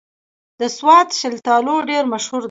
د 0.59 0.61
سوات 0.77 1.07
شلتالو 1.19 1.75
ډېر 1.89 2.03
مشهور 2.13 2.39
دي 2.39 2.39